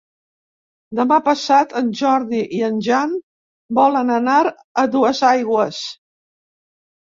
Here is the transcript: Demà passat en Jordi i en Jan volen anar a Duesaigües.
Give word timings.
Demà 0.99 1.17
passat 1.25 1.75
en 1.81 1.91
Jordi 1.99 2.39
i 2.59 2.61
en 2.69 2.79
Jan 2.87 3.13
volen 3.81 4.11
anar 4.15 4.39
a 4.47 4.87
Duesaigües. 4.97 5.85